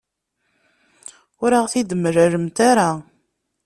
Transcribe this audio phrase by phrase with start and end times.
[1.43, 2.89] Ur aɣ-t-id-temlamt ara.